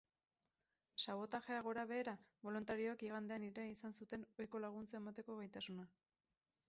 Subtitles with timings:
[1.01, 2.15] Sabotajea gorabehera,
[2.47, 5.87] boluntarioek igandean ere izan zuten ohiko laguntza emateko gaitasuna.